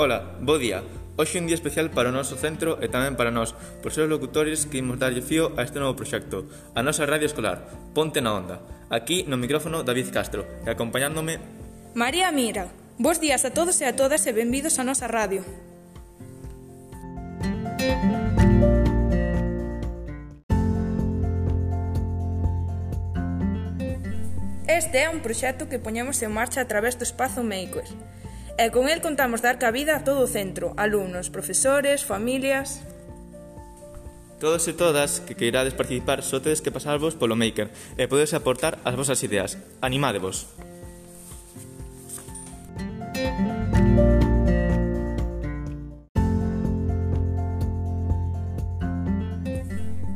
[0.00, 0.80] Ola, bo día.
[1.20, 3.52] Hoxe un día especial para o noso centro e tamén para nós,
[3.84, 7.28] por ser os locutores que imos darlle fío a este novo proxecto, a nosa radio
[7.28, 8.64] escolar, Ponte na Onda.
[8.88, 11.36] Aquí no micrófono David Castro, e acompañándome...
[11.92, 12.72] María Mira.
[12.96, 15.44] Bos días a todos e a todas e benvidos a nosa radio.
[24.64, 27.92] Este é un proxecto que poñemos en marcha a través do Espazo Makers,
[28.60, 32.84] e con el contamos dar cabida a todo o centro, alumnos, profesores, familias...
[34.36, 38.76] Todos e todas que queirades participar só tedes que pasarvos polo Maker e podedes aportar
[38.84, 39.56] as vosas ideas.
[39.80, 40.44] Animadevos!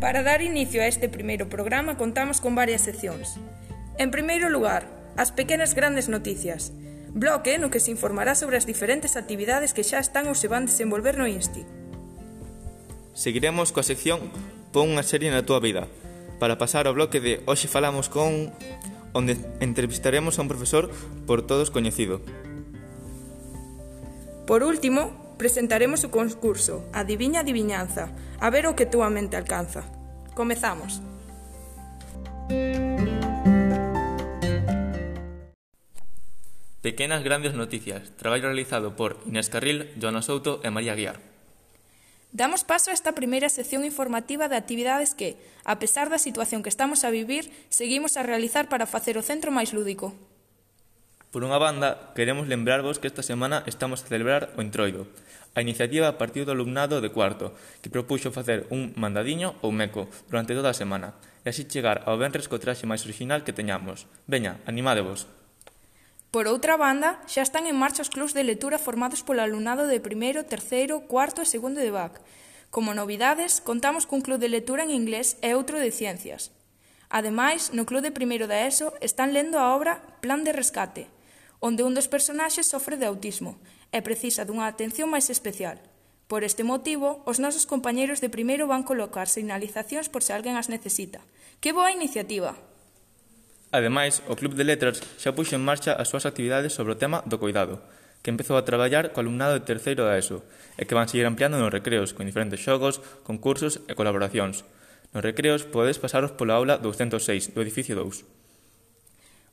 [0.00, 3.36] Para dar inicio a este primeiro programa contamos con varias seccións.
[4.00, 4.88] En primeiro lugar,
[5.20, 6.72] as pequenas grandes noticias–
[7.14, 10.66] bloque no que se informará sobre as diferentes actividades que xa están ou se van
[10.66, 11.66] desenvolver no INSTI.
[13.14, 14.30] Seguiremos coa sección
[14.70, 15.90] Pon unha serie na túa vida,
[16.38, 18.54] para pasar ao bloque de Hoxe falamos con
[19.10, 20.86] onde entrevistaremos a un profesor
[21.26, 22.22] por todos coñecido.
[24.46, 29.90] Por último, presentaremos o concurso Adiviña Adiviñanza, a ver o que túa mente alcanza.
[30.38, 31.02] Comezamos.
[36.80, 41.20] Pequenas grandes noticias, traballo realizado por Inés Carril, Joana Souto e María Guiar.
[42.32, 45.36] Damos paso a esta primeira sección informativa de actividades que,
[45.68, 49.52] a pesar da situación que estamos a vivir, seguimos a realizar para facer o centro
[49.52, 50.16] máis lúdico.
[51.28, 55.04] Por unha banda, queremos lembrarvos que esta semana estamos a celebrar o Entroido,
[55.52, 57.52] a iniciativa partiu do alumnado de cuarto,
[57.84, 61.12] que propuxo facer un mandadiño ou meco durante toda a semana,
[61.44, 64.08] e así chegar ao venres co traxe máis original que teñamos.
[64.24, 65.28] Veña, animadevos!
[66.30, 69.98] Por outra banda, xa están en marcha os clubs de lectura formados polo alumnado de
[69.98, 72.22] primeiro, terceiro, cuarto e segundo de BAC.
[72.70, 76.54] Como novidades, contamos cun club de lectura en inglés e outro de ciencias.
[77.10, 81.10] Ademais, no club de primeiro da ESO están lendo a obra Plan de rescate,
[81.58, 83.58] onde un dos personaxes sofre de autismo
[83.90, 85.82] e precisa dunha atención máis especial.
[86.30, 90.70] Por este motivo, os nosos compañeiros de primeiro van colocar sinalizacións por se alguén as
[90.70, 91.26] necesita.
[91.58, 92.69] Que boa iniciativa!
[93.70, 97.22] Ademais, o Club de Letras xa puxo en marcha as súas actividades sobre o tema
[97.22, 97.78] do coidado,
[98.22, 100.42] que empezou a traballar co alumnado de terceiro da ESO,
[100.74, 104.66] e que van seguir ampliando nos recreos, con diferentes xogos, concursos e colaboracións.
[105.14, 108.26] Nos recreos podedes pasaros pola aula 206 do edificio 2.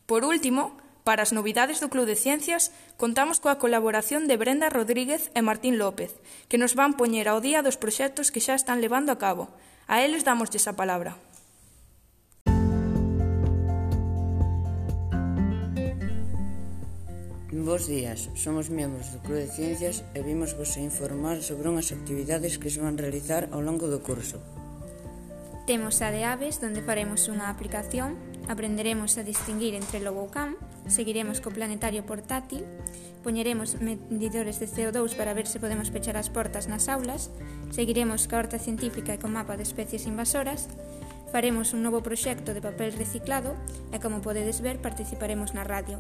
[0.09, 5.29] Por último, para as novidades do Club de Ciencias, contamos coa colaboración de Brenda Rodríguez
[5.37, 6.17] e Martín López,
[6.49, 9.53] que nos van poñer ao día dos proxectos que xa están levando a cabo.
[9.87, 11.15] A eles damoslle a palabra.
[17.57, 22.61] Bos días, somos membros do Club de Ciencias e vimos vos informar sobre unhas actividades
[22.61, 24.37] que se van realizar ao longo do curso.
[25.65, 28.13] Temos a de aves, onde faremos unha aplicación,
[28.45, 30.53] aprenderemos a distinguir entre lobo ou can,
[30.85, 32.61] seguiremos co planetario portátil,
[33.25, 37.33] poñeremos medidores de CO2 para ver se podemos pechar as portas nas aulas,
[37.73, 40.69] seguiremos ca horta científica e co mapa de especies invasoras,
[41.33, 43.57] faremos un novo proxecto de papel reciclado
[43.89, 45.97] e, como podedes ver, participaremos na radio.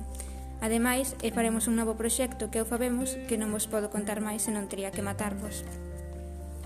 [0.61, 4.45] Ademais, e faremos un novo proxecto que eu fabemos que non vos podo contar máis
[4.45, 5.61] se non teria que matarvos.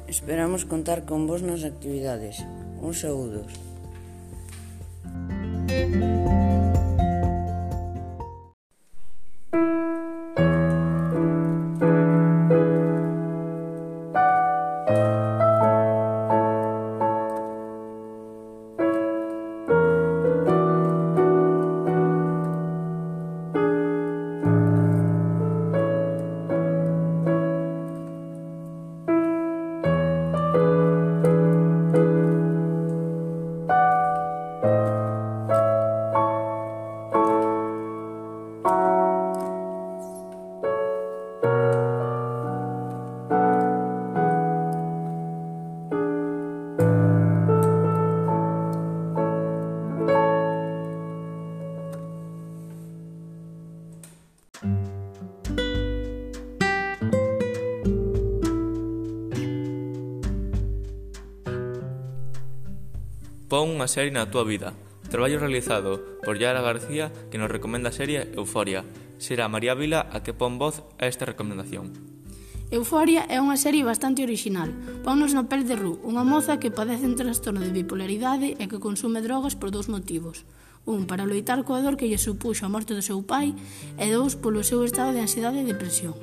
[0.07, 2.39] Esperamos contar con vos nas actividades.
[2.79, 3.51] Un saúdos.
[5.71, 6.50] Música
[63.51, 64.71] Pon unha serie na túa vida.
[65.11, 68.87] Traballo realizado por Yara García que nos recomenda a serie Euforia.
[69.19, 71.91] Será María Vila a que pon voz a esta recomendación.
[72.71, 74.71] Euforia é unha serie bastante original.
[75.03, 78.79] Ponnos no pel de Ru, unha moza que padece un trastorno de bipolaridade e que
[78.79, 80.47] consume drogas por dous motivos.
[80.87, 83.51] Un, para loitar coa dor que lle supuxo a morte do seu pai,
[83.99, 86.15] e dous, polo seu estado de ansiedade e depresión.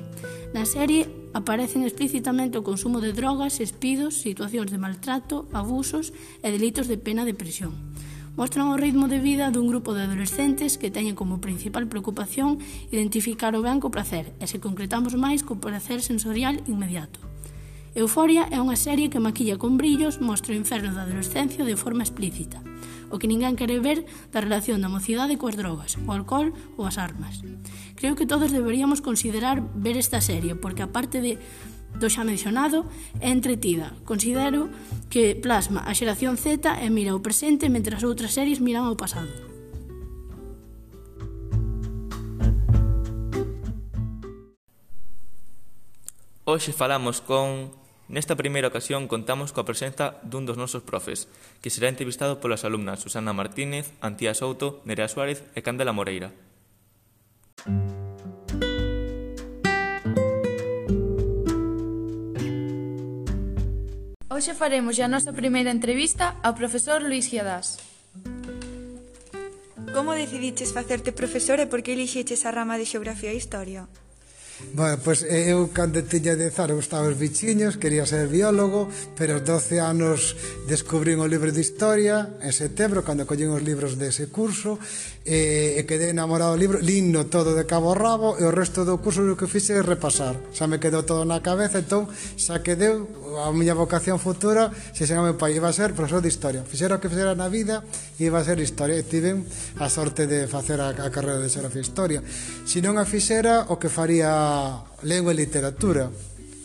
[0.49, 6.89] Na serie aparecen explícitamente o consumo de drogas, espidos, situacións de maltrato, abusos e delitos
[6.89, 7.75] de pena de prisión.
[8.39, 13.51] Mostran o ritmo de vida dun grupo de adolescentes que teñen como principal preocupación identificar
[13.53, 17.19] o ben co placer, e se concretamos máis co placer sensorial inmediato.
[17.97, 22.05] Euforia é unha serie que maquilla con brillos mostra o inferno da adolescencia de forma
[22.05, 22.61] explícita
[23.09, 26.97] o que ninguén quere ver da relación da mocidade coas drogas, o alcohol ou as
[26.97, 27.41] armas.
[27.99, 31.41] Creo que todos deberíamos considerar ver esta serie, porque aparte de
[31.97, 32.85] do xa mencionado,
[33.19, 33.97] é entretida.
[34.05, 34.69] Considero
[35.09, 38.95] que plasma a xeración Z e mira o presente mentre as outras series miran ao
[38.95, 39.49] pasado.
[46.45, 47.73] Hoxe falamos con
[48.09, 51.29] Nesta primeira ocasión contamos coa presenza dun dos nosos profes,
[51.61, 56.33] que será entrevistado polas alumnas Susana Martínez, Antía Souto, Nerea Suárez e Candela Moreira.
[64.25, 67.77] Hoxe faremos a nosa primeira entrevista ao profesor Luis Giadás.
[69.93, 73.85] Como decidiches facerte profesor e por que elixiches a rama de Xeografía e Historia?
[74.73, 78.91] Bueno, pois pues, eh, eu cando tiña 10 anos gustaba os bichiños, quería ser biólogo,
[79.15, 80.35] pero aos 12 anos
[80.67, 84.75] descubrín o libro de historia en setembro, cando collín os libros dese curso,
[85.23, 88.83] e, e quedei enamorado do libro, lino todo de cabo a rabo, e o resto
[88.83, 90.35] do curso o que fixe é repasar.
[90.51, 93.07] Xa me quedou todo na cabeza, entón xa quedeu
[93.39, 96.67] a miña vocación futura, se xa meu pai iba a ser profesor de historia.
[96.67, 97.79] Fixera o que fixera na vida,
[98.19, 99.47] iba a ser historia, e tiven
[99.79, 102.19] a sorte de facer a, a carreira de xerofía historia.
[102.67, 104.48] Se non a fixera, o que faría
[105.03, 106.09] lengua e literatura,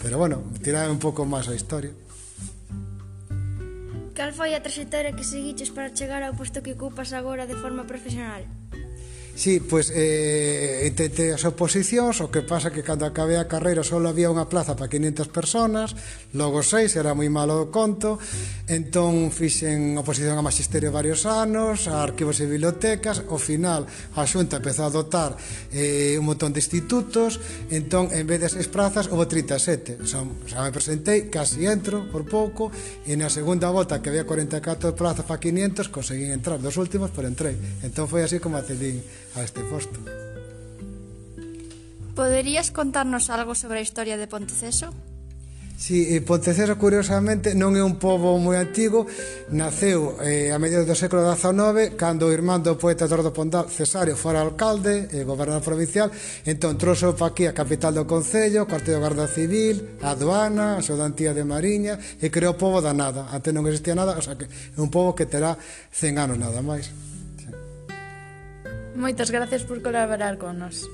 [0.02, 1.92] pero bueno, tirar un pouco máis a historia.
[4.14, 7.82] Cal foi a trayectoria que seguiches para chegar ao posto que ocupas agora de forma
[7.82, 8.46] profesional?
[9.36, 13.82] Sí, pois pues, eh, intenté as oposicións, o que pasa que cando acabei a carreira
[13.82, 15.98] só había unha plaza para 500 personas,
[16.38, 18.22] logo seis, era moi malo o conto,
[18.70, 24.62] entón fixen oposición a magisterio varios anos, a arquivos e bibliotecas, ao final a xunta
[24.62, 25.34] empezou a dotar
[25.74, 27.42] eh, un montón de institutos,
[27.74, 32.22] entón en vez de seis plazas houve 37, son, xa me presentei, casi entro por
[32.22, 32.70] pouco,
[33.02, 37.26] e na segunda volta que había 44 plazas para 500, conseguín entrar dos últimos, pero
[37.26, 39.02] entrei, entón foi así como acedín
[39.36, 39.98] a este posto.
[42.14, 44.94] Poderías contarnos algo sobre a historia de Ponteceso?
[45.76, 49.10] Sí, eh, Ponteceso curiosamente non é un pobo moi antigo,
[49.50, 54.14] naceu eh, a mediados do século XIX cando o irmán do poeta Eduardo Pondal Cesario
[54.14, 56.14] fora alcalde e eh, gobernador provincial,
[56.46, 60.78] entón trouxe pa aquí a capital do Concello, o cuartel de Guarda Civil, a aduana,
[60.78, 64.22] a Sodantía de Mariña e creou o pobo da nada, antes non existía nada, o
[64.22, 65.58] sea que é un pobo que terá
[65.90, 67.13] 100 anos nada máis.
[68.94, 70.88] Moitas gracias por colaborar con nos.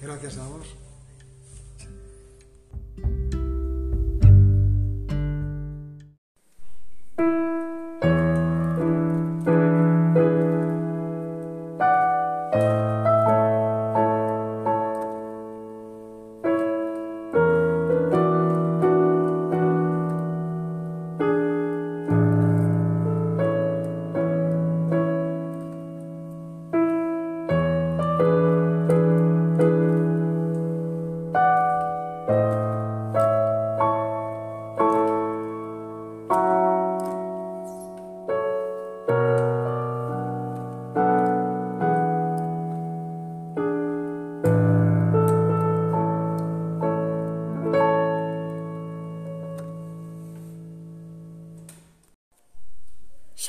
[0.00, 0.83] Gracias a vos.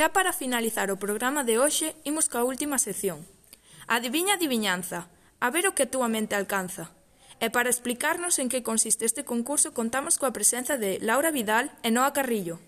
[0.05, 3.25] Xa para finalizar o programa de hoxe, imos coa última sección.
[3.89, 5.09] Adiviña a adiviñanza,
[5.41, 6.93] a ver o que a túa mente alcanza.
[7.41, 11.89] E para explicarnos en que consiste este concurso, contamos coa presenza de Laura Vidal e
[11.89, 12.61] Noa Carrillo.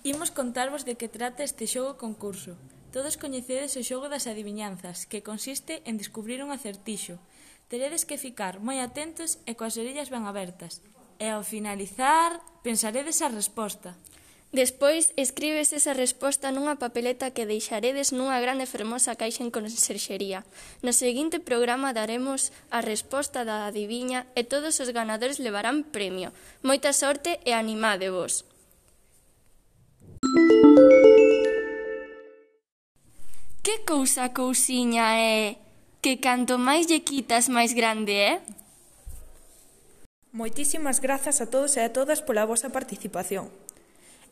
[0.00, 2.56] Imos contarvos de que trata este xogo concurso.
[2.88, 7.20] Todos coñecedes o xogo das adiviñanzas, que consiste en descubrir un acertixo.
[7.68, 10.80] Teredes que ficar moi atentos e coas orellas ben abertas.
[11.20, 13.92] E ao finalizar, pensaredes a resposta.
[14.52, 20.44] Despois escribes esa resposta nunha papeleta que deixaredes nunha grande e fermosa caixa en conserxería.
[20.84, 26.36] No seguinte programa daremos a resposta da adiviña e todos os ganadores levarán premio.
[26.60, 28.44] Moita sorte e animadevos.
[33.64, 35.56] Que cousa cousiña é
[36.04, 38.44] que canto máis lle quitas máis grande é?
[40.28, 43.61] Moitísimas grazas a todos e a todas pola vosa participación.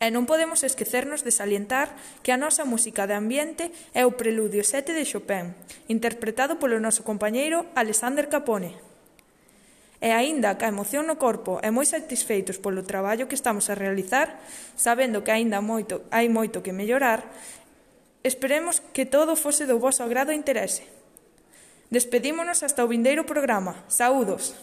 [0.01, 1.93] E non podemos esquecernos de salientar
[2.25, 5.53] que a nosa música de ambiente é o Preludio 7 de Chopin,
[5.93, 8.81] interpretado polo noso compañeiro Alexander Capone.
[10.01, 13.77] E aínda que a emoción no corpo é moi satisfeitos polo traballo que estamos a
[13.77, 14.41] realizar,
[14.73, 17.21] sabendo que aínda moito, hai moito que mellorar,
[18.25, 20.81] esperemos que todo fose do vosso agrado e interese.
[21.93, 23.85] Despedímonos hasta o vindeiro programa.
[23.85, 24.57] Saúdos.